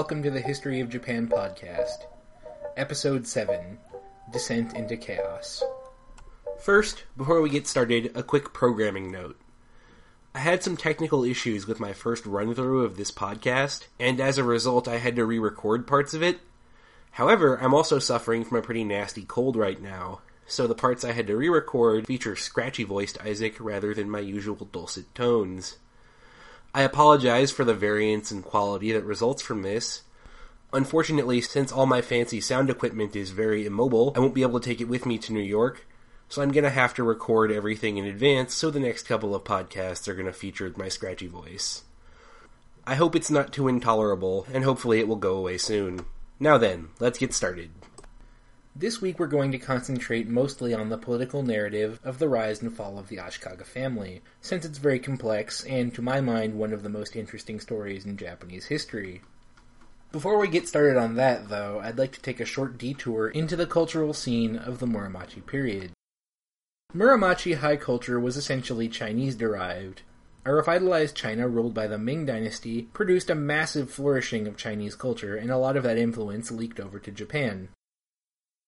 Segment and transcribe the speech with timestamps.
[0.00, 2.06] Welcome to the History of Japan podcast,
[2.74, 3.76] Episode 7
[4.32, 5.62] Descent into Chaos.
[6.58, 9.38] First, before we get started, a quick programming note.
[10.34, 14.38] I had some technical issues with my first run through of this podcast, and as
[14.38, 16.38] a result, I had to re record parts of it.
[17.10, 21.12] However, I'm also suffering from a pretty nasty cold right now, so the parts I
[21.12, 25.76] had to re record feature scratchy voiced Isaac rather than my usual dulcet tones.
[26.72, 30.02] I apologize for the variance in quality that results from this.
[30.72, 34.68] Unfortunately, since all my fancy sound equipment is very immobile, I won't be able to
[34.68, 35.84] take it with me to New York,
[36.28, 40.06] so I'm gonna have to record everything in advance, so the next couple of podcasts
[40.06, 41.82] are gonna feature my scratchy voice.
[42.86, 46.04] I hope it's not too intolerable, and hopefully it will go away soon.
[46.38, 47.70] Now then, let's get started.
[48.76, 52.72] This week we're going to concentrate mostly on the political narrative of the rise and
[52.72, 56.84] fall of the Ashikaga family, since it's very complex and, to my mind, one of
[56.84, 59.22] the most interesting stories in Japanese history.
[60.12, 63.56] Before we get started on that, though, I'd like to take a short detour into
[63.56, 65.90] the cultural scene of the Muromachi period.
[66.94, 70.02] Muromachi high culture was essentially Chinese derived.
[70.44, 75.36] A revitalized China ruled by the Ming dynasty produced a massive flourishing of Chinese culture,
[75.36, 77.68] and a lot of that influence leaked over to Japan.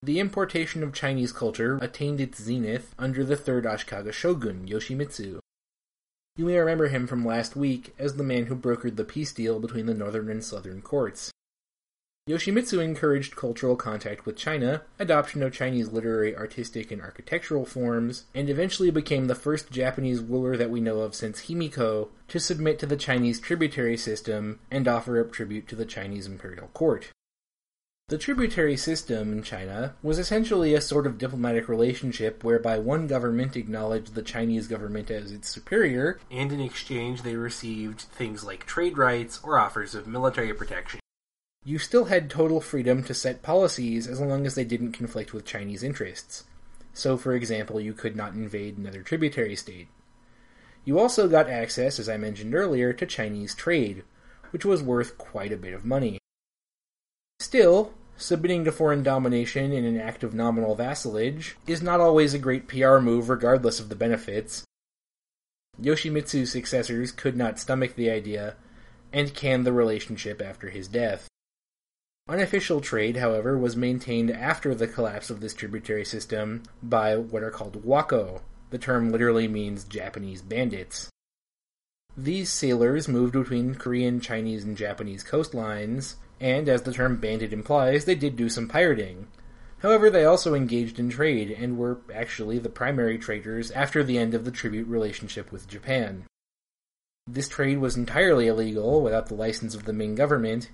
[0.05, 5.39] The importation of Chinese culture attained its zenith under the third Ashikaga shogun, Yoshimitsu.
[6.35, 9.61] You may remember him from last week as the man who brokered the peace deal
[9.61, 11.31] between the northern and southern courts.
[12.29, 18.51] Yoshimitsu encouraged cultural contact with China, adoption of Chinese literary, artistic, and architectural forms, and
[18.51, 22.87] eventually became the first Japanese ruler that we know of since Himiko to submit to
[22.87, 27.11] the Chinese tributary system and offer up tribute to the Chinese imperial court.
[28.13, 33.57] The tributary system in China was essentially a sort of diplomatic relationship whereby one government
[33.57, 38.99] acknowledged the Chinese government as its superior, and in exchange they received things like trade
[38.99, 41.01] rights or offers of military protection.
[41.65, 45.47] You still had total freedom to set policies as long as they didn't conflict with
[45.47, 46.45] Chinese interests.
[46.93, 49.89] So, for example, you could not invade another tributary state.
[50.85, 54.05] You also got access, as I mentioned earlier, to Chinese trade,
[54.51, 56.19] which was worth quite a bit of money.
[57.39, 62.39] Still, submitting to foreign domination in an act of nominal vassalage is not always a
[62.39, 64.65] great PR move regardless of the benefits.
[65.81, 68.55] Yoshimitsu's successors could not stomach the idea
[69.13, 71.29] and canned the relationship after his death.
[72.29, 77.51] Unofficial trade, however, was maintained after the collapse of this tributary system by what are
[77.51, 78.41] called wako.
[78.71, 81.11] The term literally means Japanese bandits.
[82.17, 88.05] These sailors moved between Korean, Chinese, and Japanese coastlines, and as the term bandit implies,
[88.05, 89.29] they did do some pirating.
[89.79, 94.35] However, they also engaged in trade and were actually the primary traders after the end
[94.35, 96.25] of the tribute relationship with Japan.
[97.27, 100.71] This trade was entirely illegal without the license of the Ming government,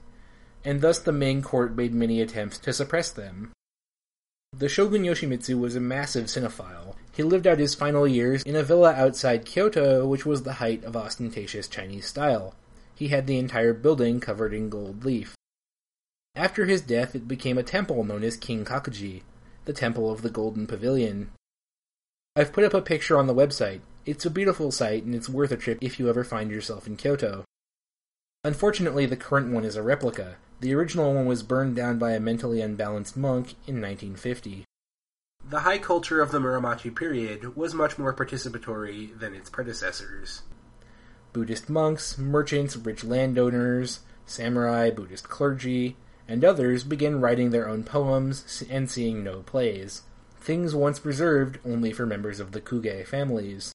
[0.64, 3.52] and thus the Ming court made many attempts to suppress them.
[4.56, 6.96] The shogun Yoshimitsu was a massive Sinophile.
[7.18, 10.84] He lived out his final years in a villa outside Kyoto, which was the height
[10.84, 12.54] of ostentatious Chinese style.
[12.94, 15.34] He had the entire building covered in gold leaf.
[16.36, 19.22] After his death, it became a temple known as Kinkakuji,
[19.64, 21.32] the Temple of the Golden Pavilion.
[22.36, 23.80] I've put up a picture on the website.
[24.06, 26.96] It's a beautiful sight, and it's worth a trip if you ever find yourself in
[26.96, 27.42] Kyoto.
[28.44, 30.36] Unfortunately, the current one is a replica.
[30.60, 34.67] The original one was burned down by a mentally unbalanced monk in 1950.
[35.50, 40.42] The high culture of the Muromachi period was much more participatory than its predecessors.
[41.32, 45.96] Buddhist monks, merchants, rich landowners, samurai, Buddhist clergy,
[46.28, 50.02] and others began writing their own poems and seeing Noh plays,
[50.38, 53.72] things once reserved only for members of the Kuge families.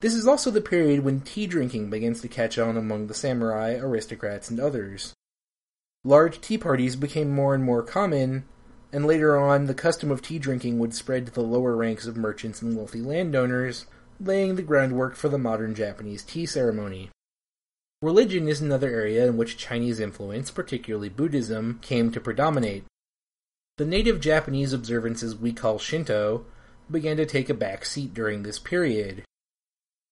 [0.00, 3.74] This is also the period when tea drinking begins to catch on among the samurai,
[3.74, 5.12] aristocrats, and others.
[6.04, 8.44] Large tea parties became more and more common,
[8.92, 12.16] and later on the custom of tea drinking would spread to the lower ranks of
[12.16, 13.86] merchants and wealthy landowners,
[14.18, 17.10] laying the groundwork for the modern Japanese tea ceremony.
[18.02, 22.84] Religion is another area in which Chinese influence, particularly Buddhism, came to predominate.
[23.76, 26.46] The native Japanese observances we call Shinto
[26.90, 29.22] began to take a back seat during this period.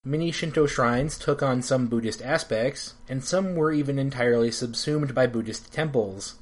[0.05, 5.27] Many Shinto shrines took on some Buddhist aspects, and some were even entirely subsumed by
[5.27, 6.37] Buddhist temples.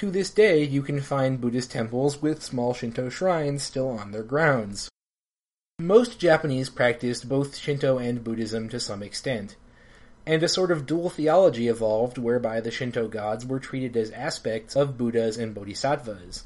[0.00, 4.22] To this day, you can find Buddhist temples with small Shinto shrines still on their
[4.22, 4.88] grounds.
[5.78, 9.56] Most Japanese practiced both Shinto and Buddhism to some extent
[10.24, 14.74] and a sort of dual theology evolved whereby the Shinto gods were treated as aspects
[14.74, 16.44] of Buddhas and Bodhisattvas.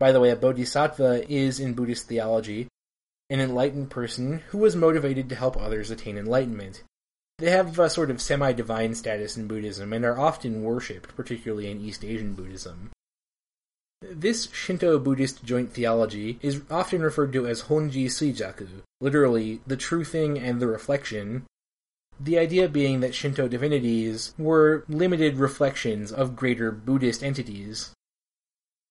[0.00, 2.66] By the way, a Bodhisattva is, in Buddhist theology,
[3.30, 6.82] an enlightened person who was motivated to help others attain enlightenment.
[7.38, 11.68] They have a sort of semi divine status in Buddhism and are often worshipped, particularly
[11.68, 12.90] in East Asian Buddhism.
[14.02, 18.68] This Shinto Buddhist joint theology is often referred to as Honji Suijaku,
[19.00, 21.44] literally, the true thing and the reflection.
[22.20, 27.92] The idea being that Shinto divinities were limited reflections of greater Buddhist entities.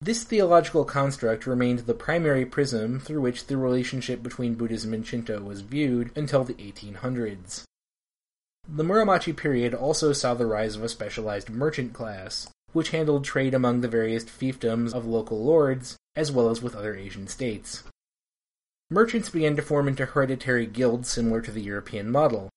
[0.01, 5.39] This theological construct remained the primary prism through which the relationship between Buddhism and Shinto
[5.41, 7.63] was viewed until the 1800s.
[8.67, 13.53] The Muromachi period also saw the rise of a specialized merchant class, which handled trade
[13.53, 17.83] among the various fiefdoms of local lords, as well as with other Asian states.
[18.89, 22.49] Merchants began to form into hereditary guilds similar to the European model.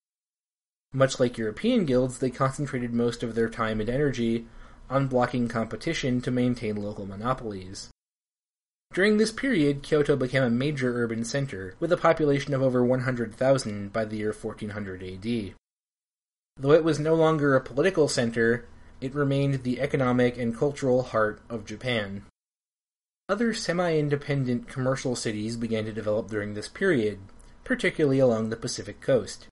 [0.93, 4.47] Much like European guilds, they concentrated most of their time and energy
[4.89, 7.91] on blocking competition to maintain local monopolies.
[8.95, 13.93] During this period, Kyoto became a major urban center, with a population of over 100,000
[13.93, 15.55] by the year 1400 AD.
[16.57, 18.67] Though it was no longer a political center,
[19.01, 22.25] it remained the economic and cultural heart of Japan.
[23.29, 27.19] Other semi independent commercial cities began to develop during this period,
[27.65, 29.49] particularly along the Pacific coast.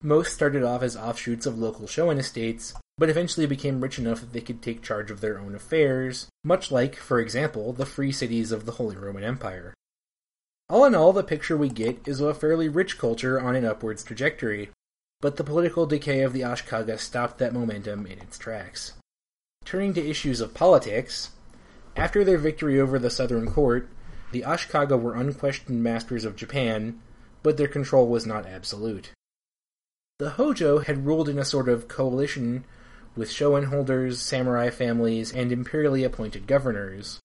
[0.00, 4.32] Most started off as offshoots of local shoen estates, but eventually became rich enough that
[4.32, 8.52] they could take charge of their own affairs, much like, for example, the free cities
[8.52, 9.74] of the Holy Roman Empire.
[10.70, 13.64] All in all, the picture we get is of a fairly rich culture on an
[13.64, 14.70] upwards trajectory,
[15.20, 18.92] but the political decay of the Ashikaga stopped that momentum in its tracks.
[19.64, 21.30] Turning to issues of politics,
[21.96, 23.88] after their victory over the Southern Court,
[24.30, 27.00] the Ashikaga were unquestioned masters of Japan,
[27.42, 29.10] but their control was not absolute.
[30.18, 32.64] The Hojo had ruled in a sort of coalition
[33.16, 37.20] with shoen holders, samurai families, and imperially appointed governors.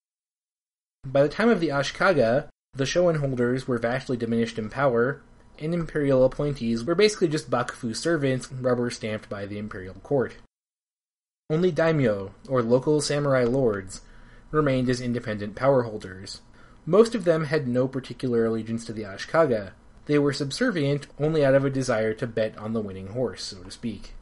[1.05, 5.21] By the time of the Ashikaga, the shoen holders were vastly diminished in power,
[5.59, 10.35] and imperial appointees were basically just bakufu servants rubber stamped by the imperial court.
[11.49, 14.01] Only daimyo, or local samurai lords,
[14.51, 16.41] remained as independent power holders.
[16.85, 19.71] Most of them had no particular allegiance to the Ashikaga.
[20.05, 23.63] They were subservient only out of a desire to bet on the winning horse, so
[23.63, 24.13] to speak.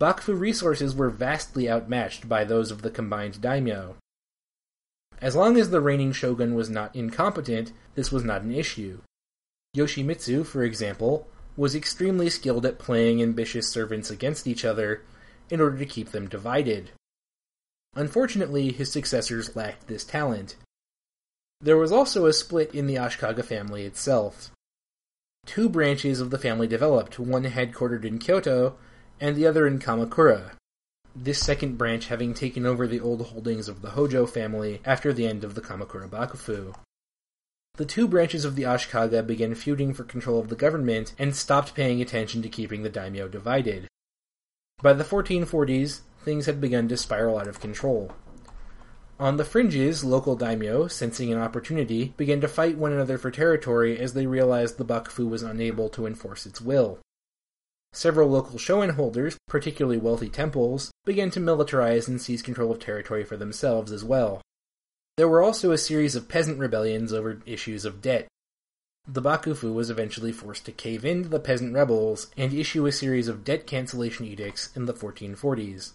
[0.00, 3.96] Bakufu resources were vastly outmatched by those of the combined daimyo.
[5.20, 9.00] As long as the reigning shogun was not incompetent, this was not an issue.
[9.78, 11.26] Yoshimitsu, for example,
[11.56, 15.02] was extremely skilled at playing ambitious servants against each other
[15.50, 16.90] in order to keep them divided.
[17.94, 20.56] Unfortunately, his successors lacked this talent.
[21.60, 24.50] There was also a split in the Ashikaga family itself.
[25.46, 28.76] Two branches of the family developed, one headquartered in Kyoto
[29.20, 30.52] and the other in Kamakura,
[31.16, 35.26] this second branch having taken over the old holdings of the Hojo family after the
[35.26, 36.74] end of the Kamakura Bakufu.
[37.78, 41.76] The two branches of the Ashikaga began feuding for control of the government and stopped
[41.76, 43.86] paying attention to keeping the daimyo divided.
[44.82, 48.10] By the 1440s, things had begun to spiral out of control.
[49.20, 53.96] On the fringes, local daimyo, sensing an opportunity, began to fight one another for territory
[53.96, 56.98] as they realized the Bakufu was unable to enforce its will.
[57.92, 63.22] Several local shoen holders, particularly wealthy temples, began to militarize and seize control of territory
[63.22, 64.42] for themselves as well.
[65.18, 68.28] There were also a series of peasant rebellions over issues of debt.
[69.04, 72.92] The Bakufu was eventually forced to cave in to the peasant rebels and issue a
[72.92, 75.94] series of debt cancellation edicts in the 1440s.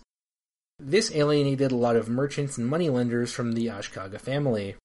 [0.77, 4.75] This alienated a lot of merchants and moneylenders from the Ashikaga family.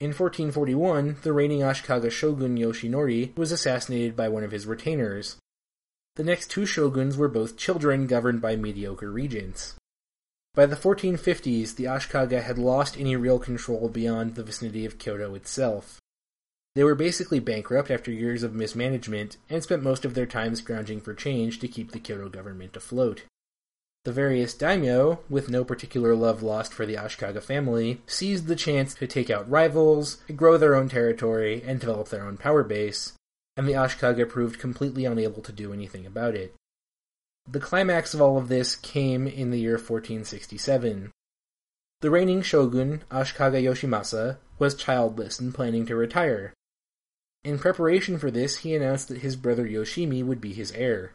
[0.00, 5.36] In 1441, the reigning Ashikaga shogun Yoshinori was assassinated by one of his retainers.
[6.16, 9.74] The next two shoguns were both children governed by mediocre regents.
[10.58, 15.36] By the 1450s, the Ashikaga had lost any real control beyond the vicinity of Kyoto
[15.36, 16.00] itself.
[16.74, 21.00] They were basically bankrupt after years of mismanagement and spent most of their time scrounging
[21.00, 23.22] for change to keep the Kyoto government afloat.
[24.04, 28.94] The various daimyo, with no particular love lost for the Ashikaga family, seized the chance
[28.94, 33.12] to take out rivals, grow their own territory, and develop their own power base,
[33.56, 36.52] and the Ashikaga proved completely unable to do anything about it.
[37.50, 41.10] The climax of all of this came in the year 1467.
[42.02, 46.52] The reigning shogun, Ashikaga Yoshimasa, was childless and planning to retire.
[47.44, 51.14] In preparation for this, he announced that his brother Yoshimi would be his heir.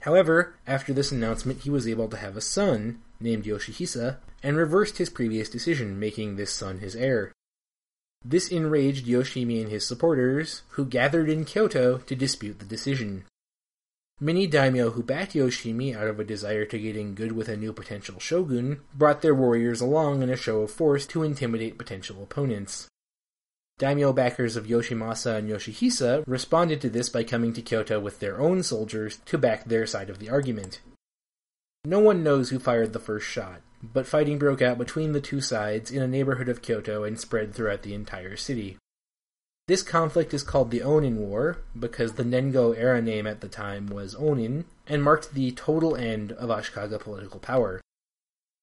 [0.00, 4.96] However, after this announcement, he was able to have a son, named Yoshihisa, and reversed
[4.96, 7.32] his previous decision, making this son his heir.
[8.24, 13.24] This enraged Yoshimi and his supporters, who gathered in Kyoto to dispute the decision.
[14.20, 17.56] Many daimyo who backed Yoshimi out of a desire to get in good with a
[17.56, 22.22] new potential shogun brought their warriors along in a show of force to intimidate potential
[22.22, 22.86] opponents.
[23.78, 28.40] Daimyo backers of Yoshimasa and Yoshihisa responded to this by coming to Kyoto with their
[28.40, 30.80] own soldiers to back their side of the argument.
[31.84, 35.40] No one knows who fired the first shot, but fighting broke out between the two
[35.40, 38.78] sides in a neighborhood of Kyoto and spread throughout the entire city.
[39.66, 43.86] This conflict is called the Onin War because the Nengo era name at the time
[43.86, 47.80] was Onin and marked the total end of Ashikaga political power.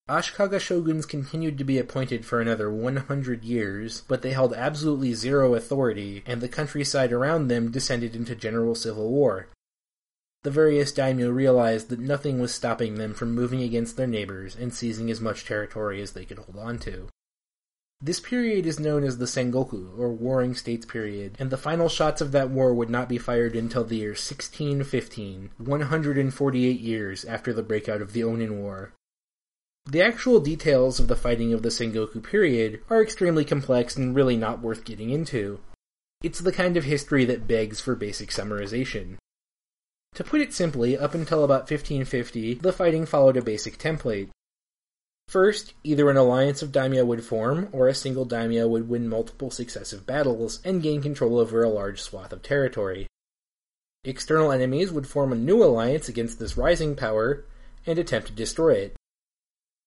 [0.08, 5.56] Ashikaga shoguns continued to be appointed for another 100 years, but they held absolutely zero
[5.56, 9.48] authority, and the countryside around them descended into general civil war.
[10.44, 14.74] The various daimyo realized that nothing was stopping them from moving against their neighbors and
[14.74, 17.08] seizing as much territory as they could hold on to.
[18.04, 22.20] This period is known as the Sengoku, or Warring States period, and the final shots
[22.20, 27.62] of that war would not be fired until the year 1615, 148 years after the
[27.62, 28.94] breakout of the Onin War.
[29.86, 34.36] The actual details of the fighting of the Sengoku period are extremely complex and really
[34.36, 35.60] not worth getting into.
[36.24, 39.18] It's the kind of history that begs for basic summarization.
[40.16, 44.30] To put it simply, up until about 1550, the fighting followed a basic template.
[45.32, 49.50] First, either an alliance of daimyo would form, or a single daimyo would win multiple
[49.50, 53.08] successive battles and gain control over a large swath of territory.
[54.04, 57.46] External enemies would form a new alliance against this rising power
[57.86, 58.98] and attempt to destroy it.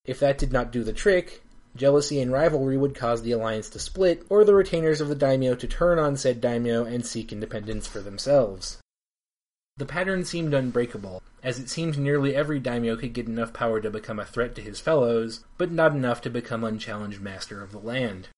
[0.06, 1.42] If that did not do the trick,
[1.76, 5.56] jealousy and rivalry would cause the alliance to split, or the retainers of the daimyo
[5.56, 8.78] to turn on said daimyo and seek independence for themselves.
[9.76, 13.90] The pattern seemed unbreakable, as it seemed nearly every daimyo could get enough power to
[13.90, 17.78] become a threat to his fellows, but not enough to become unchallenged master of the
[17.78, 18.28] land.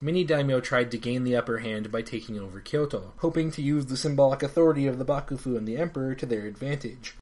[0.00, 3.86] Many daimyo tried to gain the upper hand by taking over Kyoto, hoping to use
[3.86, 7.16] the symbolic authority of the Bakufu and the Emperor to their advantage.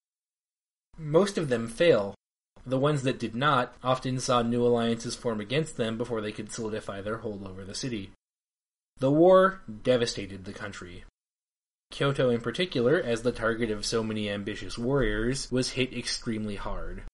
[0.96, 2.14] Most of them fail,
[2.64, 6.52] the ones that did not often saw new alliances form against them before they could
[6.52, 8.12] solidify their hold over the city.
[8.98, 11.04] The war devastated the country.
[11.96, 17.04] Kyoto, in particular, as the target of so many ambitious warriors, was hit extremely hard.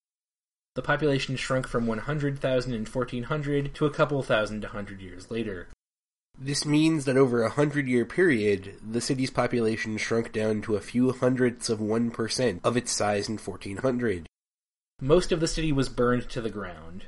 [0.74, 5.68] The population shrunk from 100,000 in 1400 to a couple thousand a hundred years later.
[6.36, 10.80] This means that over a hundred year period, the city's population shrunk down to a
[10.80, 14.26] few hundredths of 1% of its size in 1400.
[15.00, 17.04] Most of the city was burned to the ground.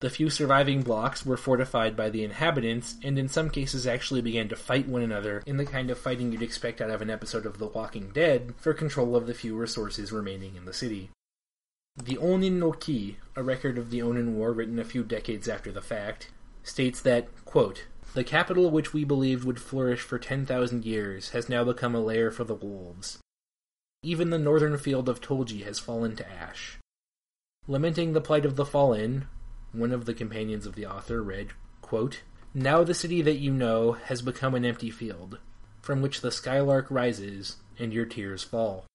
[0.00, 4.48] The few surviving blocks were fortified by the inhabitants, and in some cases actually began
[4.48, 7.44] to fight one another in the kind of fighting you'd expect out of an episode
[7.44, 11.10] of The Walking Dead for control of the few resources remaining in the city.
[12.02, 15.70] The Onin no Ki, a record of the Onin War written a few decades after
[15.70, 16.30] the fact,
[16.62, 21.62] states that, quote, the capital which we believed would flourish for 10,000 years has now
[21.62, 23.18] become a lair for the wolves.
[24.02, 26.78] Even the northern field of Toji has fallen to ash.
[27.68, 29.28] Lamenting the plight of the fallen,
[29.72, 31.50] one of the companions of the author read,
[31.80, 32.22] quote,
[32.54, 35.38] Now the city that you know has become an empty field,
[35.80, 38.86] from which the skylark rises and your tears fall.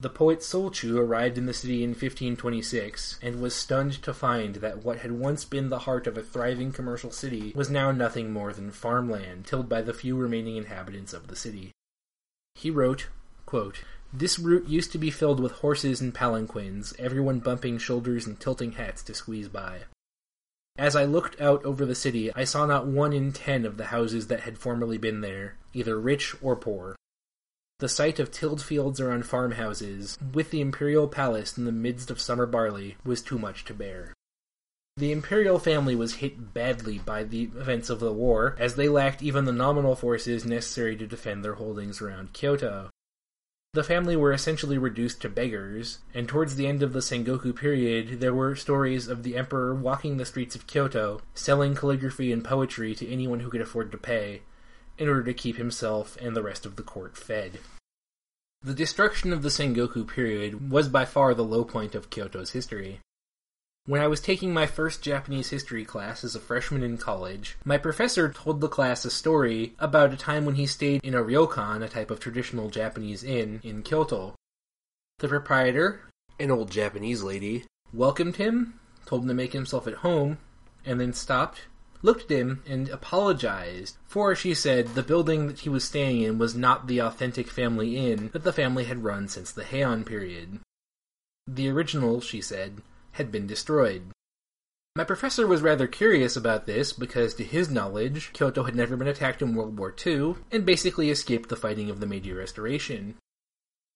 [0.00, 4.84] The poet Socho arrived in the city in 1526 and was stunned to find that
[4.84, 8.52] what had once been the heart of a thriving commercial city was now nothing more
[8.52, 11.70] than farmland tilled by the few remaining inhabitants of the city.
[12.56, 13.06] He wrote,
[13.46, 18.38] quote, this route used to be filled with horses and palanquins, everyone bumping shoulders and
[18.38, 19.82] tilting hats to squeeze by.
[20.76, 23.86] As I looked out over the city, I saw not one in ten of the
[23.86, 26.96] houses that had formerly been there, either rich or poor.
[27.78, 32.20] The sight of tilled fields around farmhouses, with the imperial palace in the midst of
[32.20, 34.14] summer barley, was too much to bear.
[34.96, 39.22] The imperial family was hit badly by the events of the war, as they lacked
[39.22, 42.90] even the nominal forces necessary to defend their holdings around Kyoto.
[43.74, 48.20] The family were essentially reduced to beggars, and towards the end of the Sengoku period,
[48.20, 52.94] there were stories of the emperor walking the streets of Kyoto, selling calligraphy and poetry
[52.94, 54.42] to anyone who could afford to pay,
[54.98, 57.60] in order to keep himself and the rest of the court fed.
[58.60, 63.00] The destruction of the Sengoku period was by far the low point of Kyoto's history.
[63.84, 67.78] When I was taking my first Japanese history class as a freshman in college, my
[67.78, 71.82] professor told the class a story about a time when he stayed in a ryokan,
[71.82, 74.36] a type of traditional Japanese inn, in Kyoto.
[75.18, 76.00] The proprietor,
[76.38, 80.38] an old Japanese lady, welcomed him, told him to make himself at home,
[80.86, 81.62] and then stopped,
[82.02, 86.38] looked at him, and apologized, for, she said, the building that he was staying in
[86.38, 90.60] was not the authentic family inn that the family had run since the Heian period.
[91.48, 92.80] The original, she said,
[93.12, 94.02] had been destroyed.
[94.94, 99.08] My professor was rather curious about this because, to his knowledge, Kyoto had never been
[99.08, 103.14] attacked in World War II and basically escaped the fighting of the Meiji Restoration.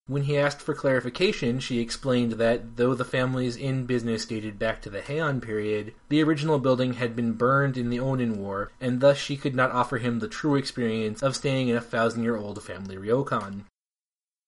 [0.09, 4.81] When he asked for clarification, she explained that though the family's inn business dated back
[4.83, 9.01] to the Heian period, the original building had been burned in the Onin War, and
[9.01, 12.37] thus she could not offer him the true experience of staying in a thousand year
[12.37, 13.65] old family ryokan.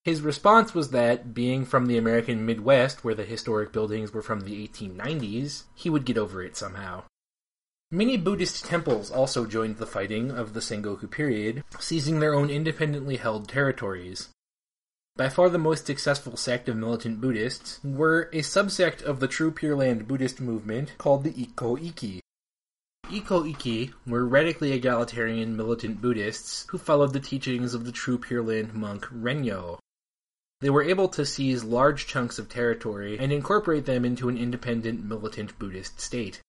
[0.09, 4.39] His response was that, being from the American Midwest, where the historic buildings were from
[4.39, 7.03] the 1890s, he would get over it somehow.
[7.91, 13.17] Many Buddhist temples also joined the fighting of the Sengoku period, seizing their own independently
[13.17, 14.29] held territories.
[15.15, 19.51] By far the most successful sect of militant Buddhists were a subsect of the true
[19.51, 22.21] Pure Land Buddhist movement called the Ikko-Ikki.
[23.13, 28.73] Ikko-Ikki were radically egalitarian militant Buddhists who followed the teachings of the true Pure Land
[28.73, 29.77] monk Rennyo.
[30.61, 35.03] They were able to seize large chunks of territory and incorporate them into an independent
[35.03, 36.41] militant Buddhist state.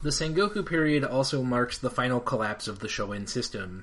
[0.00, 3.82] The Sengoku period also marks the final collapse of the Shoen system.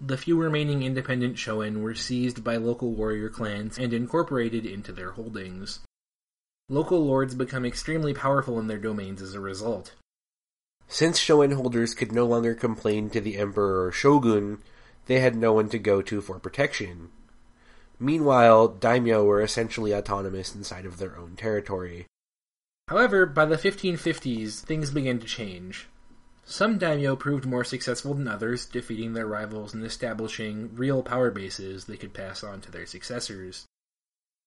[0.00, 5.12] The few remaining independent shoen were seized by local warrior clans and incorporated into their
[5.12, 5.80] holdings.
[6.68, 9.92] Local lords become extremely powerful in their domains as a result.
[10.88, 14.62] Since shoen holders could no longer complain to the emperor or shogun,
[15.06, 17.10] they had no one to go to for protection.
[17.98, 22.06] Meanwhile, daimyo were essentially autonomous inside of their own territory.
[22.88, 25.88] However, by the 1550s, things began to change.
[26.44, 31.86] Some daimyo proved more successful than others, defeating their rivals and establishing real power bases
[31.86, 33.66] they could pass on to their successors.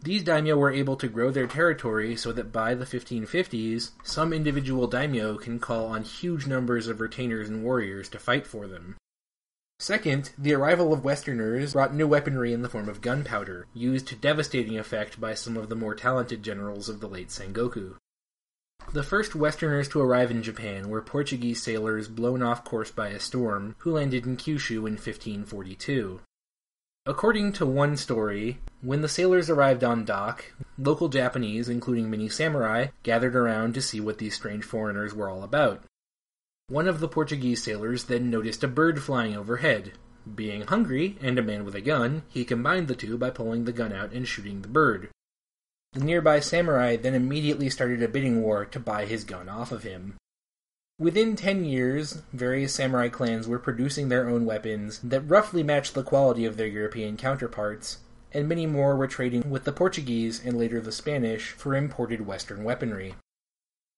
[0.01, 4.87] These daimyo were able to grow their territory so that by the 1550s, some individual
[4.87, 8.95] daimyo can call on huge numbers of retainers and warriors to fight for them.
[9.81, 14.15] Second, the arrival of Westerners brought new weaponry in the form of gunpowder, used to
[14.15, 17.95] devastating effect by some of the more talented generals of the late Sengoku.
[18.91, 23.21] The first Westerners to arrive in Japan were Portuguese sailors blown off course by a
[23.21, 26.19] storm, who landed in Kyushu in 1542.
[27.05, 30.45] According to one story, when the sailors arrived on dock,
[30.77, 35.43] local Japanese, including many samurai, gathered around to see what these strange foreigners were all
[35.43, 35.83] about.
[36.69, 39.93] One of the Portuguese sailors then noticed a bird flying overhead.
[40.35, 43.71] Being hungry, and a man with a gun, he combined the two by pulling the
[43.71, 45.09] gun out and shooting the bird.
[45.93, 49.81] The nearby samurai then immediately started a bidding war to buy his gun off of
[49.81, 50.17] him.
[50.99, 56.03] Within 10 years, various samurai clans were producing their own weapons that roughly matched the
[56.03, 57.97] quality of their European counterparts,
[58.31, 62.63] and many more were trading with the Portuguese and later the Spanish for imported Western
[62.63, 63.15] weaponry.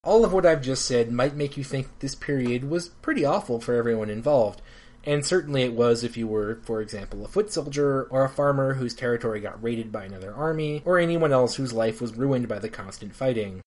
[0.04, 3.60] All of what I've just said might make you think this period was pretty awful
[3.60, 4.60] for everyone involved,
[5.04, 8.74] and certainly it was if you were, for example, a foot soldier or a farmer
[8.74, 12.58] whose territory got raided by another army, or anyone else whose life was ruined by
[12.58, 13.62] the constant fighting.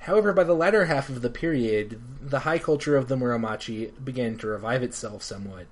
[0.00, 4.36] However, by the latter half of the period, the high culture of the Muromachi began
[4.38, 5.68] to revive itself somewhat.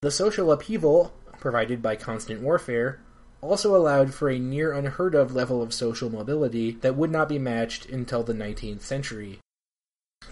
[0.00, 3.00] The social upheaval, provided by constant warfare,
[3.42, 7.38] also allowed for a near unheard of level of social mobility that would not be
[7.38, 9.40] matched until the 19th century.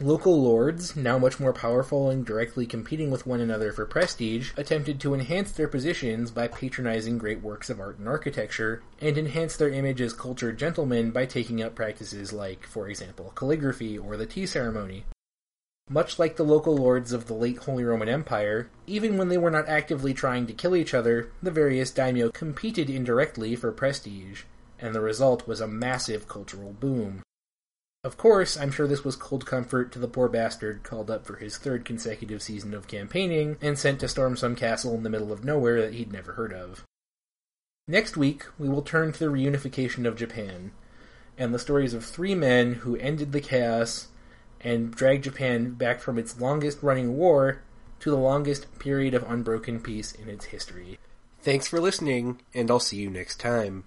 [0.01, 4.99] Local lords, now much more powerful and directly competing with one another for prestige, attempted
[5.01, 9.69] to enhance their positions by patronizing great works of art and architecture, and enhance their
[9.69, 14.47] image as cultured gentlemen by taking up practices like, for example, calligraphy or the tea
[14.47, 15.05] ceremony.
[15.93, 19.51] Much like the local lords of the late Holy Roman Empire, even when they were
[19.51, 24.45] not actively trying to kill each other, the various daimyo competed indirectly for prestige,
[24.79, 27.23] and the result was a massive cultural boom.
[28.05, 31.37] Of course, I'm sure this was cold comfort to the poor bastard called up for
[31.37, 35.33] his third consecutive season of campaigning and sent to storm some castle in the middle
[35.33, 36.85] of nowhere that he'd never heard of.
[37.89, 40.71] Next week, we will turn to the reunification of Japan
[41.37, 44.07] and the stories of three men who ended the chaos
[44.63, 47.63] and dragged Japan back from its longest running war
[48.01, 50.99] to the longest period of unbroken peace in its history.
[51.43, 53.85] Thanks for listening, and I'll see you next time.